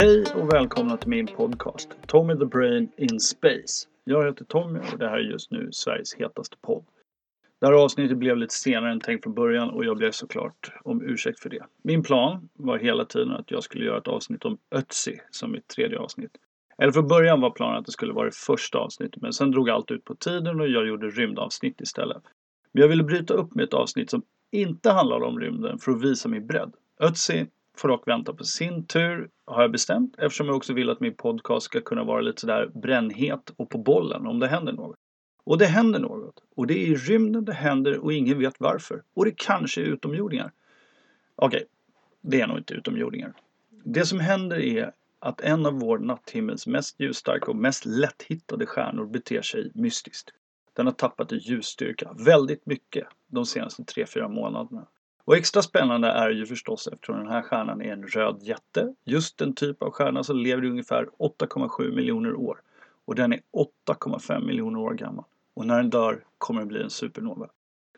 [0.00, 3.88] Hej och välkomna till min podcast Tommy the Brain in Space.
[4.04, 6.84] Jag heter Tommy och det här är just nu Sveriges hetaste podd.
[7.60, 11.02] Det här avsnittet blev lite senare än tänkt från början och jag blev såklart om
[11.02, 11.64] ursäkt för det.
[11.82, 15.68] Min plan var hela tiden att jag skulle göra ett avsnitt om Ötzi som mitt
[15.68, 16.32] tredje avsnitt.
[16.78, 19.70] Eller från början var planen att det skulle vara det första avsnittet men sen drog
[19.70, 22.22] allt ut på tiden och jag gjorde rymdavsnitt istället.
[22.72, 24.22] Men jag ville bryta upp med ett avsnitt som
[24.52, 26.72] inte handlade om rymden för att visa min bredd.
[27.00, 27.46] Ötzi
[27.80, 31.14] får dock vänta på sin tur, har jag bestämt, eftersom jag också vill att min
[31.14, 34.96] podcast ska kunna vara lite sådär brännhet och på bollen om det händer något.
[35.44, 36.42] Och det händer något.
[36.56, 39.02] Och det är i rymden det händer och ingen vet varför.
[39.14, 40.52] Och det kanske är utomjordingar.
[41.36, 41.64] Okej,
[42.20, 43.32] det är nog inte utomjordingar.
[43.84, 49.06] Det som händer är att en av vår natthimmels mest ljusstarka och mest lätthittade stjärnor
[49.06, 50.30] beter sig mystiskt.
[50.72, 54.86] Den har tappat i ljusstyrka väldigt mycket de senaste 3-4 månaderna.
[55.30, 58.94] Och extra spännande är ju förstås eftersom den här stjärnan är en röd jätte.
[59.04, 62.60] Just den typ av stjärna som lever i ungefär 8,7 miljoner år.
[63.04, 63.40] Och den är
[63.88, 65.24] 8,5 miljoner år gammal.
[65.54, 67.48] Och när den dör kommer den bli en supernova.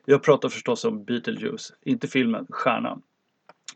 [0.04, 3.02] Jag pratar förstås om Beetlejuice, inte filmen, stjärnan.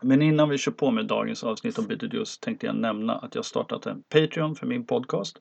[0.01, 3.45] Men innan vi kör på med dagens avsnitt om Beetlejuice tänkte jag nämna att jag
[3.45, 5.37] startat en Patreon för min podcast.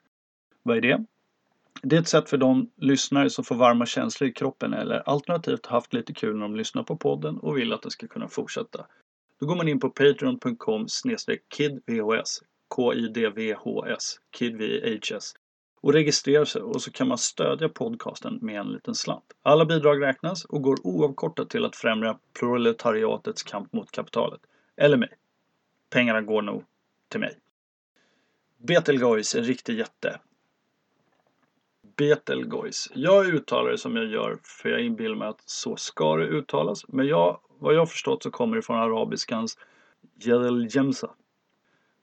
[0.63, 1.05] Vad är det?
[1.83, 5.67] Det är ett sätt för de lyssnare som får varma känslor i kroppen eller alternativt
[5.67, 8.87] haft lite kul när de lyssnar på podden och vill att den ska kunna fortsätta.
[9.41, 10.87] Då går man in på patreon.com
[11.57, 15.35] kidvhs K-I-D-V-H-S KidVHS
[15.81, 19.25] och registrerar sig och så kan man stödja podcasten med en liten slant.
[19.43, 24.41] Alla bidrag räknas och går oavkortat till att främja proletariatets kamp mot kapitalet.
[24.77, 25.11] Eller mig.
[25.91, 26.65] Pengarna går nog
[27.09, 27.39] till mig.
[28.59, 30.21] Betelgeuse, en riktig jätte.
[31.97, 32.91] Betelgeuse.
[32.95, 36.89] Jag uttalar det som jag gör för jag inbillar mig att så ska det uttalas.
[36.89, 39.59] Men jag, vad jag förstått så kommer det från arabiskans
[40.21, 41.11] Jedeljemsa.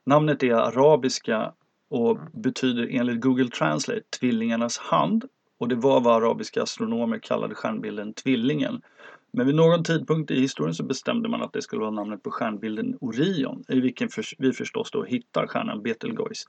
[0.06, 1.52] Namnet är arabiska
[1.88, 5.24] och betyder enligt Google Translate tvillingarnas hand.
[5.58, 8.82] Och det var vad arabiska astronomer kallade stjärnbilden Tvillingen.
[9.30, 12.30] Men vid någon tidpunkt i historien så bestämde man att det skulle vara namnet på
[12.30, 14.08] stjärnbilden Orion, i vilken
[14.38, 16.48] vi förstås då hittar stjärnan Betelgeuse.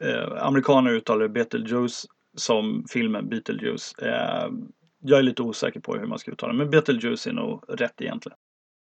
[0.00, 3.94] Eh, amerikaner uttalar Betelgeuse som filmen Beetlejuice.
[3.98, 4.48] Eh,
[5.00, 8.00] jag är lite osäker på hur man ska uttala det, men Beetlejuice är nog rätt
[8.00, 8.38] egentligen.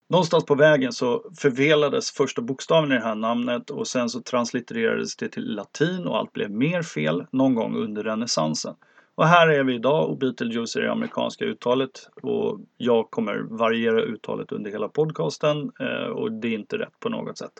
[0.09, 5.15] Någonstans på vägen så förvelades första bokstaven i det här namnet och sen så translittererades
[5.15, 8.75] det till latin och allt blev mer fel någon gång under renässansen.
[9.15, 14.01] Och här är vi idag och Beetlejuice är det amerikanska uttalet och jag kommer variera
[14.01, 17.53] uttalet under hela podcasten eh, och det är inte rätt på något sätt.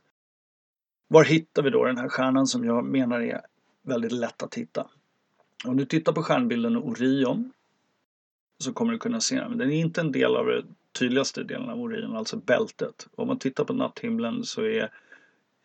[1.08, 3.42] Var hittar vi då den här stjärnan som jag menar är
[3.84, 4.88] väldigt lätt att hitta?
[5.66, 7.52] Om du tittar på stjärnbilden Orion
[8.60, 9.58] så kommer du kunna se den.
[9.58, 13.08] Den är inte en del av den tydligaste delen av Orion, alltså bältet.
[13.16, 14.92] Om man tittar på natthimlen så är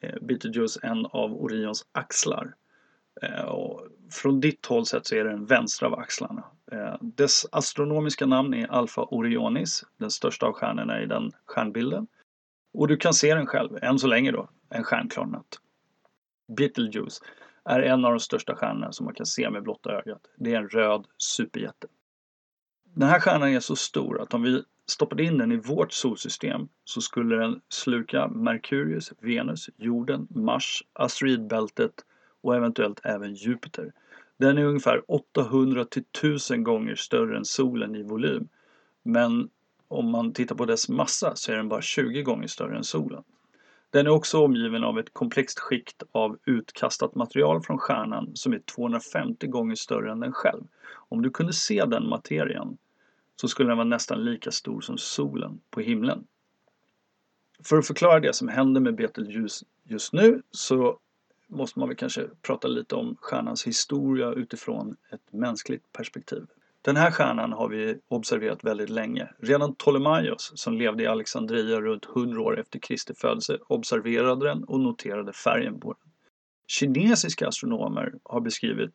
[0.01, 2.55] eh, Betelgeuse en av Orions axlar.
[3.23, 6.45] Eh, och från ditt håll sett så är det den vänstra av axlarna.
[6.73, 12.07] Eh, dess astronomiska namn är Alpha Orionis, den största av stjärnorna i den stjärnbilden.
[12.75, 15.61] Och du kan se den själv, än så länge då, en stjärnklar natt.
[16.57, 17.25] Betelgeuse
[17.65, 20.21] är en av de största stjärnorna som man kan se med blotta ögat.
[20.37, 21.87] Det är en röd superjätte.
[22.95, 26.69] Den här stjärnan är så stor att om vi stoppade in den i vårt solsystem
[26.85, 31.93] så skulle den sluka Merkurius, Venus, jorden, Mars, asteroidbältet
[32.41, 33.93] och eventuellt även Jupiter.
[34.37, 38.49] Den är ungefär 800 till 1000 gånger större än solen i volym.
[39.03, 39.49] Men
[39.89, 43.25] om man tittar på dess massa så är den bara 20 gånger större än solen.
[43.93, 48.59] Den är också omgiven av ett komplext skikt av utkastat material från stjärnan som är
[48.59, 50.63] 250 gånger större än den själv.
[50.93, 52.79] Om du kunde se den materien
[53.37, 56.27] så skulle den vara nästan lika stor som solen på himlen.
[57.65, 60.99] För att förklara det som händer med Betelgeuse just nu så
[61.49, 66.47] måste man väl kanske prata lite om stjärnans historia utifrån ett mänskligt perspektiv.
[66.85, 69.29] Den här stjärnan har vi observerat väldigt länge.
[69.39, 74.81] Redan Ptolemaios, som levde i Alexandria runt 100 år efter Kristi födelse, observerade den och
[74.81, 76.13] noterade färgen på den.
[76.67, 78.91] Kinesiska astronomer har beskrivit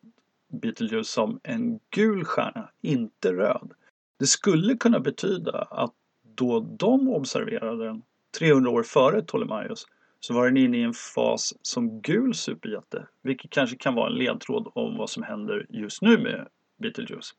[0.62, 3.72] Betelgeuse som en gul stjärna, inte röd.
[4.18, 8.02] Det skulle kunna betyda att då de observerade den
[8.38, 9.86] 300 år före Ptolemaios
[10.20, 14.18] så var den inne i en fas som gul superjätte, vilket kanske kan vara en
[14.18, 16.48] ledtråd om vad som händer just nu med
[16.78, 17.34] Betelgeuse.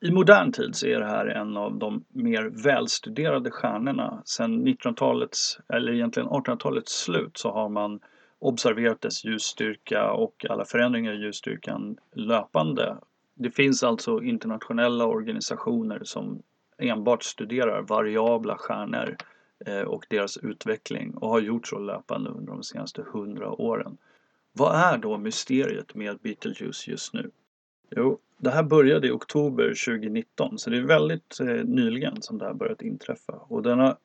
[0.00, 4.22] I modern tid så är det här en av de mer välstuderade stjärnorna.
[4.24, 8.00] Sedan 1900-talets, eller egentligen 1800-talets slut så har man
[8.38, 12.96] observerat dess ljusstyrka och alla förändringar i ljusstyrkan löpande.
[13.34, 16.42] Det finns alltså internationella organisationer som
[16.78, 19.16] enbart studerar variabla stjärnor
[19.66, 23.96] eh, och deras utveckling och har gjort så löpande under de senaste hundra åren.
[24.52, 27.30] Vad är då mysteriet med Betelgeuse just nu?
[27.90, 32.44] Jo, det här började i oktober 2019 så det är väldigt eh, nyligen som det
[32.44, 33.96] här börjat inträffa och den, har,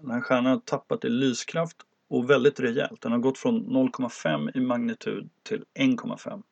[0.00, 1.76] den här stjärnan har tappat i lyskraft
[2.08, 3.00] och väldigt rejält.
[3.00, 6.42] Den har gått från 0,5 i magnitud till 1,5.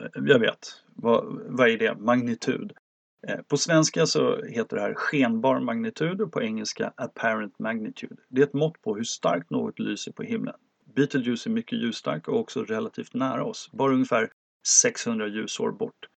[0.00, 1.94] Eh, jag vet, vad, vad är det?
[1.94, 2.72] Magnitud.
[3.28, 8.16] Eh, på svenska så heter det här skenbar magnitud och på engelska apparent magnitude.
[8.28, 10.54] Det är ett mått på hur starkt något lyser på himlen.
[10.94, 14.30] Betelgeuse är mycket ljusstark och också relativt nära oss, bara ungefär
[14.62, 16.08] 600 ljusår bort.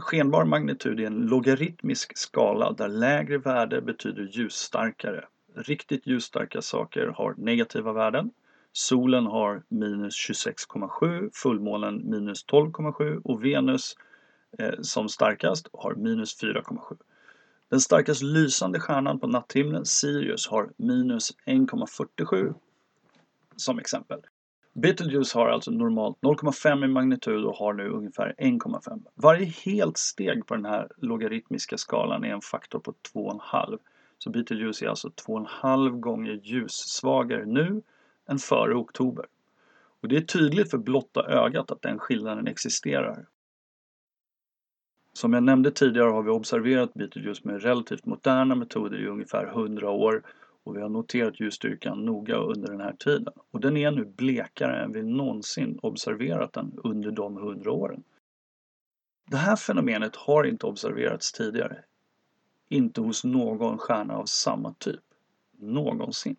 [0.00, 5.24] Skenbar magnitud är en logaritmisk skala där lägre värde betyder ljusstarkare.
[5.54, 8.30] Riktigt ljusstarka saker har negativa värden.
[8.72, 13.96] Solen har minus 26,7, fullmånen minus 12,7 och Venus
[14.58, 16.96] eh, som starkast har minus 4,7.
[17.68, 22.54] Den starkast lysande stjärnan på natthimlen, Sirius, har minus 1,47
[23.56, 24.20] som exempel.
[24.72, 29.02] Betelgeuse har alltså normalt 0,5 i magnitud och har nu ungefär 1,5.
[29.14, 33.78] Varje helt steg på den här logaritmiska skalan är en faktor på 2,5.
[34.18, 37.82] Så Betelgeuse är alltså 2,5 gånger ljussvagare nu
[38.28, 39.26] än före oktober.
[40.00, 43.26] Och det är tydligt för blotta ögat att den skillnaden existerar.
[45.12, 49.90] Som jag nämnde tidigare har vi observerat Betelgeuse med relativt moderna metoder i ungefär 100
[49.90, 50.22] år
[50.64, 53.32] och vi har noterat ljusstyrkan noga under den här tiden.
[53.50, 58.02] Och den är nu blekare än vi någonsin observerat den under de 100 åren.
[59.30, 61.84] Det här fenomenet har inte observerats tidigare.
[62.68, 65.00] Inte hos någon stjärna av samma typ.
[65.58, 66.36] Någonsin.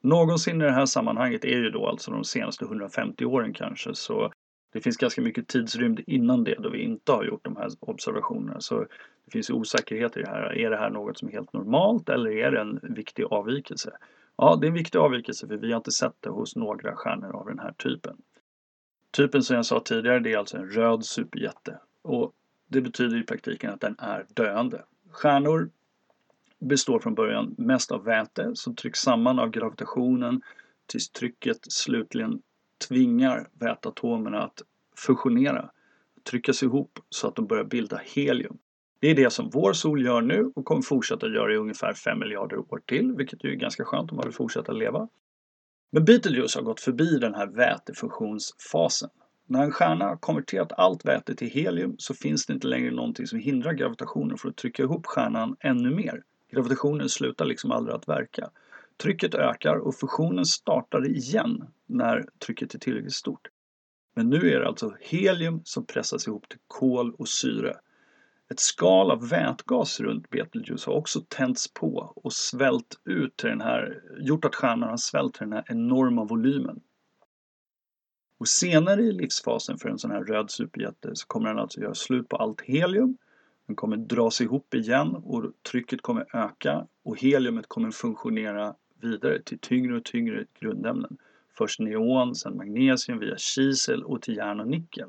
[0.00, 4.32] Någonsin i det här sammanhanget är ju då alltså de senaste 150 åren kanske så
[4.74, 8.60] det finns ganska mycket tidsrymd innan det då vi inte har gjort de här observationerna.
[8.60, 8.78] Så
[9.24, 10.58] det finns osäkerheter osäkerhet i det här.
[10.58, 13.90] Är det här något som är helt normalt eller är det en viktig avvikelse?
[14.36, 17.36] Ja, det är en viktig avvikelse för vi har inte sett det hos några stjärnor
[17.36, 18.16] av den här typen.
[19.10, 21.78] Typen som jag sa tidigare, det är alltså en röd superjätte.
[22.02, 22.32] Och
[22.68, 24.84] det betyder i praktiken att den är döende.
[25.10, 25.70] Stjärnor
[26.58, 30.42] består från början mest av väte som trycks samman av gravitationen
[30.86, 32.42] tills trycket slutligen
[32.88, 34.62] tvingar väteatomerna att
[34.96, 35.70] fusionera,
[36.30, 38.58] tryckas ihop så att de börjar bilda helium.
[39.00, 42.18] Det är det som vår sol gör nu och kommer fortsätta göra i ungefär 5
[42.18, 45.08] miljarder år till, vilket ju är ganska skönt om man vill fortsätta leva.
[45.90, 49.10] Men Betelgeuse har gått förbi den här vätefunktionsfasen.
[49.46, 53.26] När en stjärna har konverterat allt väte till helium så finns det inte längre någonting
[53.26, 56.22] som hindrar gravitationen från att trycka ihop stjärnan ännu mer.
[56.52, 58.50] Gravitationen slutar liksom aldrig att verka.
[59.02, 63.48] Trycket ökar och fusionen startar igen när trycket är tillräckligt stort.
[64.16, 67.76] Men nu är det alltså helium som pressas ihop till kol och syre.
[68.50, 73.60] Ett skal av vätgas runt Betelgeuse har också tänts på och svält ut till den
[73.60, 76.80] här, gjort att stjärnan har svällt till den här enorma volymen.
[78.38, 81.94] Och senare i livsfasen för en sån här röd superjätte så kommer den alltså göra
[81.94, 83.16] slut på allt helium.
[83.66, 88.74] Den kommer dras ihop igen och trycket kommer öka och heliumet kommer funktionera
[89.04, 91.16] vidare till tyngre och tyngre grundämnen.
[91.58, 95.08] Först neon, sen magnesium via kisel och till järn och nickel.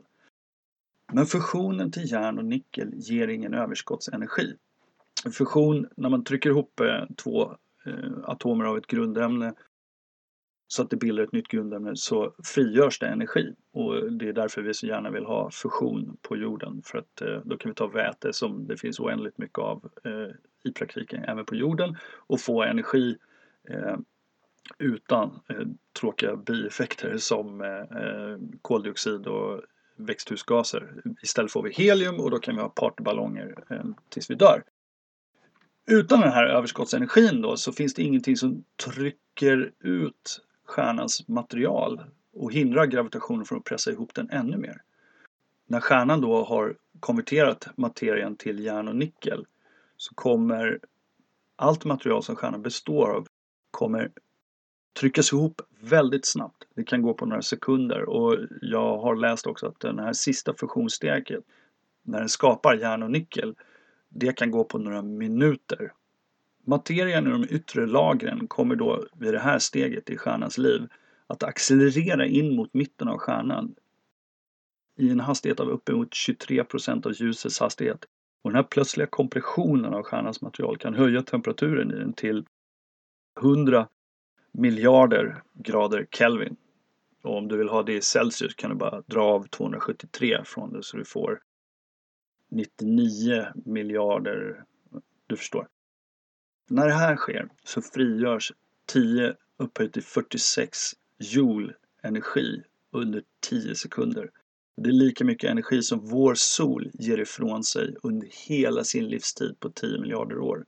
[1.13, 4.55] Men fusionen till järn och nickel ger ingen överskottsenergi.
[5.31, 7.55] Fusion, när man trycker ihop eh, två
[7.85, 9.53] eh, atomer av ett grundämne
[10.67, 14.61] så att det bildar ett nytt grundämne så frigörs det energi och det är därför
[14.61, 17.87] vi så gärna vill ha fusion på jorden för att eh, då kan vi ta
[17.87, 19.89] väte som det finns oändligt mycket av
[20.63, 23.34] i praktiken även på jorden och få energi Eh,
[23.69, 23.97] Eh,
[24.77, 25.67] utan eh,
[25.99, 29.61] tråkiga bieffekter som eh, koldioxid och
[29.95, 30.93] växthusgaser.
[31.21, 34.63] Istället får vi helium och då kan vi ha partyballonger eh, tills vi dör.
[35.87, 42.03] Utan den här överskottsenergin då så finns det ingenting som trycker ut stjärnans material
[42.33, 44.81] och hindrar gravitationen från att pressa ihop den ännu mer.
[45.67, 49.45] När stjärnan då har konverterat materien till järn och nickel
[49.97, 50.79] så kommer
[51.55, 53.27] allt material som stjärnan består av
[53.75, 54.11] kommer
[54.99, 56.67] tryckas ihop väldigt snabbt.
[56.75, 60.53] Det kan gå på några sekunder och jag har läst också att den här sista
[60.53, 61.43] fusionssteget
[62.03, 63.55] när den skapar järn och nickel
[64.09, 65.91] det kan gå på några minuter.
[66.65, 70.87] Materien i de yttre lagren kommer då vid det här steget i stjärnans liv
[71.27, 73.75] att accelerera in mot mitten av stjärnan
[74.97, 78.05] i en hastighet av uppemot 23% av ljusets hastighet.
[78.41, 82.45] Och den här plötsliga kompressionen av stjärnans material kan höja temperaturen i den till
[83.41, 83.87] 100
[84.51, 86.55] miljarder grader Kelvin.
[87.23, 90.73] Och om du vill ha det i Celsius kan du bara dra av 273 från
[90.73, 91.41] det så du får
[92.51, 94.63] 99 miljarder,
[95.27, 95.67] du förstår.
[96.69, 98.51] När det här sker så frigörs
[98.85, 100.77] 10 upphöjt till 46
[101.19, 101.73] joule
[102.03, 104.31] energi under 10 sekunder.
[104.77, 109.59] Det är lika mycket energi som vår sol ger ifrån sig under hela sin livstid
[109.59, 110.65] på 10 miljarder år.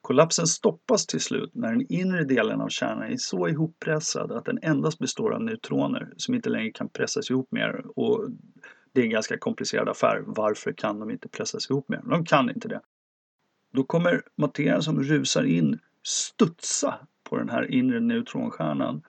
[0.00, 4.58] Kollapsen stoppas till slut när den inre delen av kärnan är så ihoppressad att den
[4.62, 7.84] endast består av neutroner som inte längre kan pressas ihop mer.
[7.96, 8.30] Och
[8.92, 10.22] det är en ganska komplicerad affär.
[10.26, 12.02] Varför kan de inte pressas ihop mer?
[12.10, 12.80] De kan inte det.
[13.72, 19.02] Då kommer materian som rusar in studsa på den här inre neutronstjärnan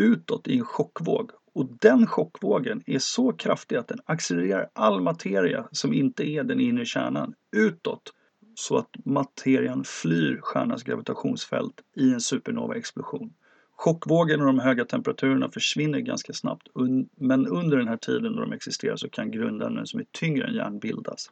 [0.00, 1.30] utåt i en chockvåg.
[1.54, 6.60] Och den chockvågen är så kraftig att den accelererar all materia som inte är den
[6.60, 8.12] inre kärnan utåt
[8.58, 13.32] så att materian flyr stjärnans gravitationsfält i en supernova-explosion.
[13.76, 16.68] Chockvågen och de höga temperaturerna försvinner ganska snabbt
[17.16, 20.54] men under den här tiden då de existerar så kan grundämnen som är tyngre än
[20.54, 21.30] järn bildas.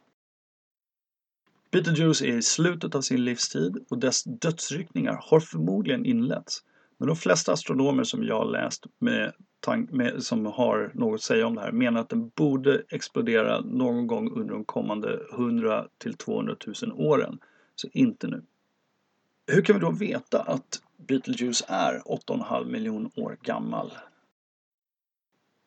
[1.71, 6.63] Betelgeuse är i slutet av sin livstid och dess dödsryckningar har förmodligen inletts.
[6.97, 9.33] Men de flesta astronomer som jag har läst med,
[9.89, 14.07] med, som har något att säga om det här menar att den borde explodera någon
[14.07, 17.39] gång under de kommande 100 till 200 000 åren.
[17.75, 18.41] Så inte nu.
[19.47, 23.93] Hur kan vi då veta att Betelgeuse är 8,5 miljon år gammal?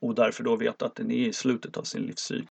[0.01, 2.49] Och därför då veta att den är i slutet av sin livscykel.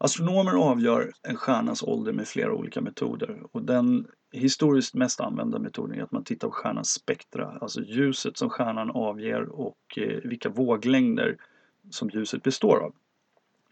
[0.00, 5.98] Astronomer avgör en stjärnas ålder med flera olika metoder och den historiskt mest använda metoden
[5.98, 10.48] är att man tittar på stjärnans spektra, alltså ljuset som stjärnan avger och eh, vilka
[10.48, 11.36] våglängder
[11.90, 12.94] som ljuset består av.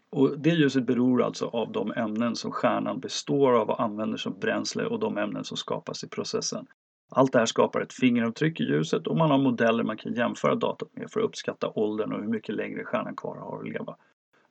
[0.09, 4.39] Och det ljuset beror alltså av de ämnen som stjärnan består av och använder som
[4.39, 6.65] bränsle och de ämnen som skapas i processen.
[7.09, 10.55] Allt det här skapar ett fingeravtryck i ljuset och man har modeller man kan jämföra
[10.55, 13.95] datat med för att uppskatta åldern och hur mycket längre stjärnan kvar har att leva.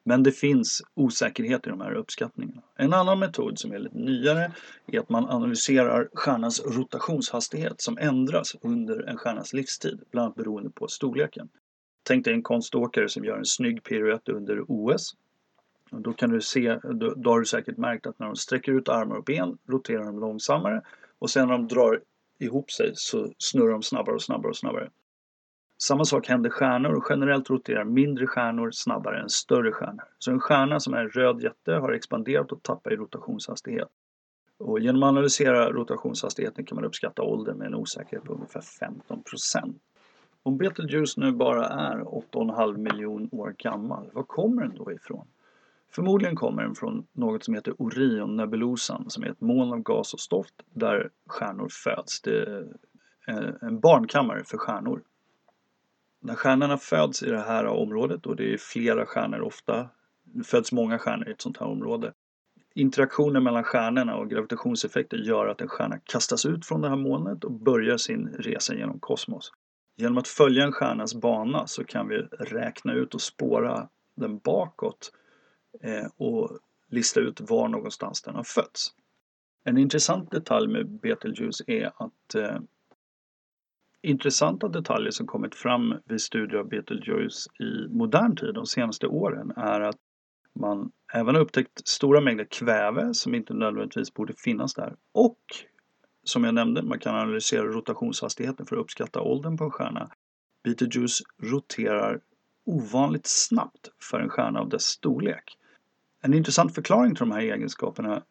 [0.09, 2.63] Men det finns osäkerhet i de här uppskattningarna.
[2.77, 4.53] En annan metod som är lite nyare
[4.87, 10.71] är att man analyserar stjärnans rotationshastighet som ändras under en stjärnas livstid, bland annat beroende
[10.71, 11.49] på storleken.
[12.03, 15.15] Tänk dig en konståkare som gör en snygg piruett under OS.
[15.91, 18.89] Då, kan du se, då, då har du säkert märkt att när de sträcker ut
[18.89, 20.83] armar och ben roterar de långsammare
[21.19, 22.01] och sen när de drar
[22.39, 24.91] ihop sig så snurrar de snabbare och snabbare och snabbare.
[25.79, 30.05] Samma sak händer stjärnor och generellt roterar mindre stjärnor snabbare än större stjärnor.
[30.19, 33.89] Så en stjärna som är en röd jätte har expanderat och tappat i rotationshastighet.
[34.59, 39.75] Och genom att analysera rotationshastigheten kan man uppskatta åldern med en osäkerhet på ungefär 15%
[40.43, 45.27] Om Betelgeuse nu bara är 8,5 miljon år gammal, var kommer den då ifrån?
[45.91, 50.21] Förmodligen kommer den från något som heter Orion-nebulosan som är ett moln av gas och
[50.21, 52.21] stoft där stjärnor föds.
[52.21, 52.65] Det
[53.27, 55.03] är en barnkammare för stjärnor.
[56.27, 59.89] När stjärnorna föds i det här området och det är flera stjärnor ofta,
[60.25, 62.13] det föds många stjärnor i ett sånt här område.
[62.75, 67.45] Interaktionen mellan stjärnorna och gravitationseffekter gör att en stjärna kastas ut från det här molnet
[67.45, 69.53] och börjar sin resa genom kosmos.
[69.97, 75.13] Genom att följa en stjärnas bana så kan vi räkna ut och spåra den bakåt
[75.83, 76.59] eh, och
[76.91, 78.89] lista ut var någonstans den har fötts.
[79.65, 82.59] En intressant detalj med Betelgeuse är att eh,
[84.07, 89.53] intressanta detaljer som kommit fram vid studier av Betelgeuse i modern tid de senaste åren
[89.57, 89.97] är att
[90.55, 94.97] man även har upptäckt stora mängder kväve som inte nödvändigtvis borde finnas där.
[95.13, 95.39] Och
[96.25, 100.11] som jag nämnde, man kan analysera rotationshastigheten för att uppskatta åldern på en stjärna.
[100.65, 102.21] Betelgeuse roterar
[102.67, 105.59] ovanligt snabbt för en stjärna av dess storlek.
[106.23, 108.23] En intressant förklaring till de här egenskaperna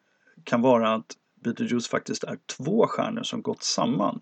[0.44, 4.20] kan vara att Betelgeuse faktiskt är två stjärnor som gått samman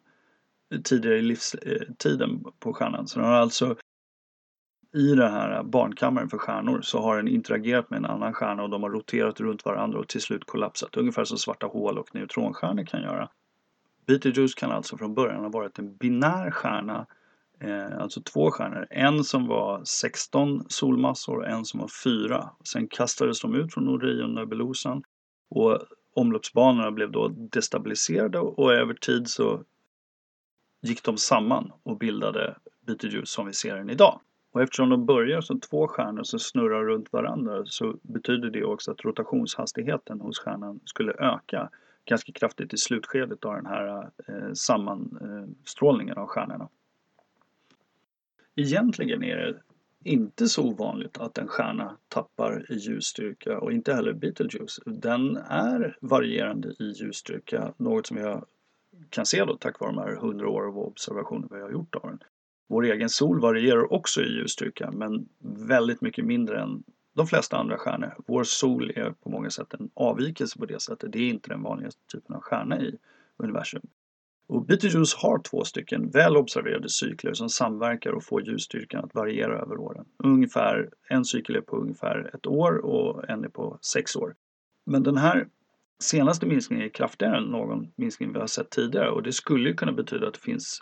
[0.84, 3.08] tidigare i livstiden på stjärnan.
[3.08, 3.76] Så den har alltså
[4.94, 8.70] i den här barnkammaren för stjärnor så har den interagerat med en annan stjärna och
[8.70, 10.96] de har roterat runt varandra och till slut kollapsat.
[10.96, 13.28] Ungefär som svarta hål och neutronstjärnor kan göra.
[14.06, 17.06] Betelgeuse kan alltså från början ha varit en binär stjärna,
[17.60, 18.86] eh, alltså två stjärnor.
[18.90, 22.50] En som var 16 solmassor och en som var 4.
[22.64, 25.02] Sen kastades de ut från Orion-nebulosan
[25.50, 25.78] och
[26.16, 29.62] omloppsbanorna blev då destabiliserade och över tid så
[30.84, 34.20] gick de samman och bildade Betelgeuse som vi ser den idag.
[34.52, 38.90] Och eftersom de börjar som två stjärnor som snurrar runt varandra så betyder det också
[38.90, 41.70] att rotationshastigheten hos stjärnan skulle öka
[42.04, 46.68] ganska kraftigt i slutskedet av den här eh, sammanstrålningen av stjärnorna.
[48.56, 49.60] Egentligen är det
[50.04, 54.82] inte så ovanligt att en stjärna tappar i ljusstyrka och inte heller Betelgeuse.
[54.86, 58.44] Den är varierande i ljusstyrka, något som vi har
[59.10, 62.02] kan se då tack vare de här 100 år av observationer vi har gjort av
[62.02, 62.18] den.
[62.68, 65.28] Vår egen sol varierar också i ljusstyrka men
[65.68, 66.82] väldigt mycket mindre än
[67.14, 68.14] de flesta andra stjärnor.
[68.26, 71.12] Vår sol är på många sätt en avvikelse på det sättet.
[71.12, 72.98] Det är inte den vanligaste typen av stjärna i
[73.36, 73.82] universum.
[74.46, 79.58] Och Betelgeuse har två stycken väl observerade cykler som samverkar och får ljusstyrkan att variera
[79.58, 80.04] över åren.
[80.18, 84.34] Ungefär, en cykel är på ungefär ett år och en är på sex år.
[84.84, 85.48] Men den här
[86.02, 89.74] senaste minskningen är kraftigare än någon minskning vi har sett tidigare och det skulle ju
[89.74, 90.80] kunna betyda att det finns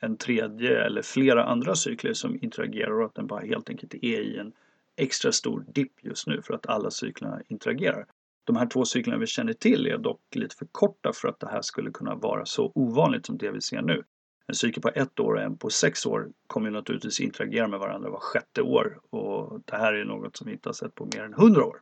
[0.00, 4.20] en tredje eller flera andra cykler som interagerar och att den bara helt enkelt är
[4.20, 4.52] i en
[4.96, 8.06] extra stor dipp just nu för att alla cyklerna interagerar.
[8.44, 11.48] De här två cyklerna vi känner till är dock lite för korta för att det
[11.48, 14.02] här skulle kunna vara så ovanligt som det vi ser nu.
[14.46, 18.10] En cykel på ett år och en på sex år kommer naturligtvis interagera med varandra
[18.10, 21.22] var sjätte år och det här är något som vi inte har sett på mer
[21.22, 21.80] än hundra år.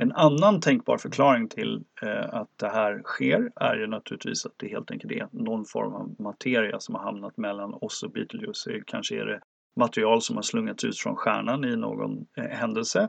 [0.00, 4.68] En annan tänkbar förklaring till eh, att det här sker är ju naturligtvis att det
[4.68, 8.82] helt enkelt är någon form av materia som har hamnat mellan oss och Betelgeuse.
[8.86, 9.40] Kanske är det
[9.76, 13.08] material som har slungats ut från stjärnan i någon eh, händelse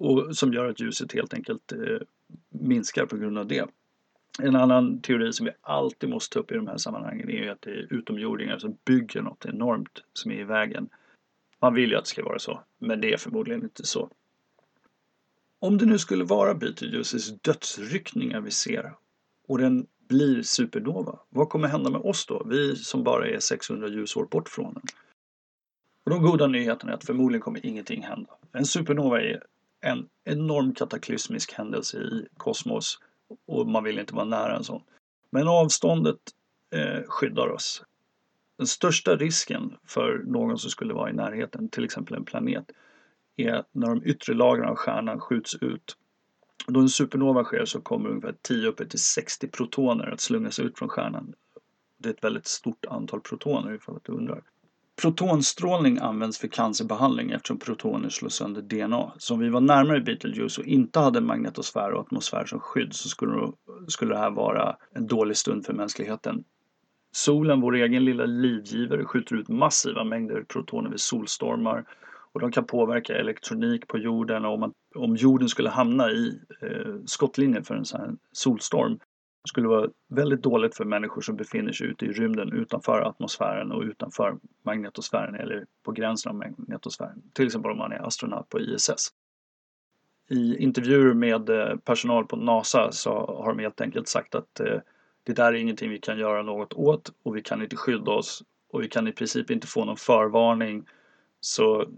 [0.00, 1.78] och som gör att ljuset helt enkelt eh,
[2.48, 3.66] minskar på grund av det.
[4.42, 7.62] En annan teori som vi alltid måste ta upp i de här sammanhangen är att
[7.62, 10.88] det är utomjordingar som bygger något enormt som är i vägen.
[11.60, 14.10] Man vill ju att det ska vara så, men det är förmodligen inte så.
[15.60, 18.94] Om det nu skulle vara Betelgeuses dödsryckningar vi ser
[19.48, 22.42] och den blir supernova, vad kommer hända med oss då?
[22.46, 24.82] Vi som bara är 600 ljusår bort från den.
[26.04, 28.30] Och de goda nyheterna är att förmodligen kommer ingenting hända.
[28.52, 29.42] En supernova är
[29.80, 32.98] en enorm kataklysmisk händelse i kosmos
[33.46, 34.82] och man vill inte vara nära en sån.
[35.30, 36.18] Men avståndet
[36.74, 37.82] eh, skyddar oss.
[38.56, 42.64] Den största risken för någon som skulle vara i närheten, till exempel en planet,
[43.38, 45.96] är när de yttre lagren av stjärnan skjuts ut.
[46.66, 50.78] Då en supernova sker så kommer ungefär 10 upp till 60 protoner att slungas ut
[50.78, 51.34] från stjärnan.
[51.98, 54.42] Det är ett väldigt stort antal protoner ifall du undrar.
[55.00, 59.12] Protonstrålning används för cancerbehandling eftersom protoner slår sönder DNA.
[59.18, 63.08] Så om vi var närmare Betelgeuse och inte hade magnetosfär och atmosfär som skydd så
[63.08, 63.52] skulle,
[63.88, 66.44] skulle det här vara en dålig stund för mänskligheten.
[67.12, 71.84] Solen, vår egen lilla livgivare, skjuter ut massiva mängder protoner vid solstormar
[72.32, 76.40] och de kan påverka elektronik på jorden och om, man, om jorden skulle hamna i
[76.62, 78.98] eh, skottlinjen för en sån här solstorm
[79.48, 83.82] skulle vara väldigt dåligt för människor som befinner sig ute i rymden utanför atmosfären och
[83.82, 87.22] utanför magnetosfären eller på gränsen av magnetosfären.
[87.32, 89.12] Till exempel om man är astronaut på ISS.
[90.30, 94.80] I intervjuer med eh, personal på NASA så har de helt enkelt sagt att eh,
[95.22, 98.42] det där är ingenting vi kan göra något åt och vi kan inte skydda oss
[98.70, 100.84] och vi kan i princip inte få någon förvarning.
[101.40, 101.88] Så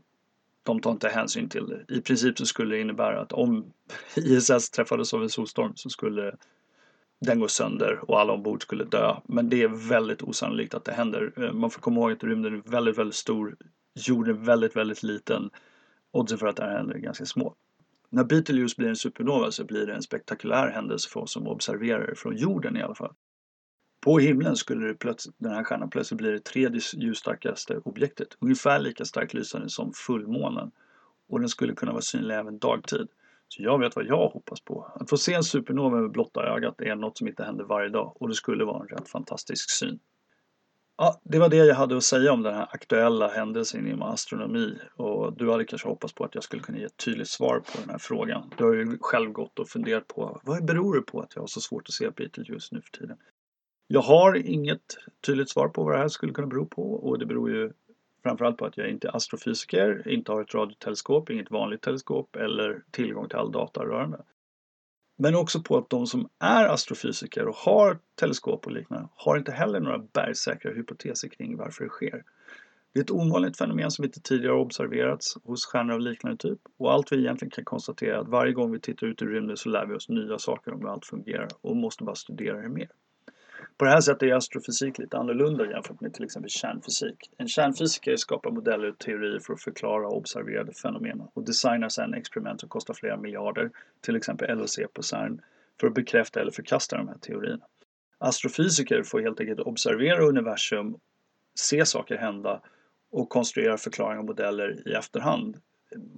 [0.70, 1.94] de tar inte hänsyn till det.
[1.94, 3.72] I princip så skulle det innebära att om
[4.16, 6.34] ISS träffades av en solstorm så skulle
[7.20, 9.16] den gå sönder och alla ombord skulle dö.
[9.24, 11.32] Men det är väldigt osannolikt att det händer.
[11.36, 13.56] Eh, man får komma ihåg att rymden är väldigt, väldigt stor.
[13.94, 15.50] Jorden är väldigt, väldigt liten.
[16.12, 17.54] Oddsen för att det här händer är ganska små.
[18.10, 22.14] När Betelgeuse blir en supernova så blir det en spektakulär händelse för oss som observerar
[22.14, 23.14] från jorden i alla fall.
[24.00, 28.28] På himlen skulle det plötsligt, den här stjärnan plötsligt bli det tredje ljusstarkaste objektet.
[28.38, 30.70] Ungefär lika starkt lysande som fullmånen.
[31.28, 33.08] Och den skulle kunna vara synlig även dagtid.
[33.48, 34.92] Så jag vet vad jag hoppas på.
[34.94, 38.16] Att få se en supernova med blotta ögat är något som inte händer varje dag
[38.20, 39.98] och det skulle vara en rätt fantastisk syn.
[40.96, 44.78] Ja, det var det jag hade att säga om den här aktuella händelsen inom astronomi
[44.96, 47.80] och du hade kanske hoppats på att jag skulle kunna ge ett tydligt svar på
[47.80, 48.50] den här frågan.
[48.56, 51.46] Du har ju själv gått och funderat på vad beror det på att jag har
[51.46, 53.16] så svårt att se Betelgeuse nu för tiden?
[53.92, 57.26] Jag har inget tydligt svar på vad det här skulle kunna bero på och det
[57.26, 57.72] beror ju
[58.22, 62.82] framförallt på att jag inte är astrofysiker, inte har ett radioteleskop, inget vanligt teleskop eller
[62.90, 64.22] tillgång till all data rörande.
[65.16, 69.52] Men också på att de som är astrofysiker och har teleskop och liknande har inte
[69.52, 72.24] heller några bergsäkra hypoteser kring varför det sker.
[72.92, 76.58] Det är ett ovanligt fenomen som inte tidigare har observerats hos stjärnor av liknande typ
[76.78, 79.56] och allt vi egentligen kan konstatera är att varje gång vi tittar ut i rymden
[79.56, 82.68] så lär vi oss nya saker om hur allt fungerar och måste bara studera det
[82.68, 82.88] mer.
[83.80, 87.30] På det här sättet är astrofysik lite annorlunda jämfört med till exempel kärnfysik.
[87.38, 92.60] En kärnfysiker skapar modeller och teorier för att förklara observerade fenomen och designar sedan experiment
[92.60, 95.40] som kostar flera miljarder, till exempel LHC på CERN,
[95.80, 97.64] för att bekräfta eller förkasta de här teorierna.
[98.18, 100.96] Astrofysiker får helt enkelt observera universum,
[101.54, 102.60] se saker hända
[103.10, 105.56] och konstruera förklaringar och modeller i efterhand.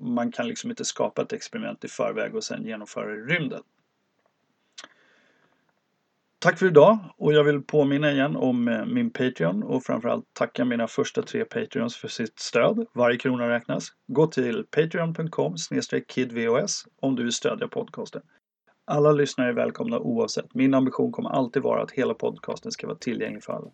[0.01, 3.63] Man kan liksom inte skapa ett experiment i förväg och sedan genomföra det i rymden.
[6.43, 10.65] Tack för idag och jag vill påminna igen om eh, min Patreon och framförallt tacka
[10.65, 12.87] mina första tre Patreons för sitt stöd.
[12.95, 13.89] Varje krona räknas.
[14.09, 15.57] Gå till patreon.com
[16.09, 18.23] kidvos om du vill stödja podcasten.
[18.87, 20.55] Alla lyssnare är välkomna oavsett.
[20.55, 23.71] Min ambition kommer alltid vara att hela podcasten ska vara tillgänglig för alla.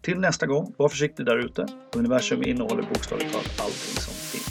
[0.00, 1.66] Till nästa gång, var försiktig där ute.
[1.96, 4.43] Universum innehåller bokstavligt talat allting som finns.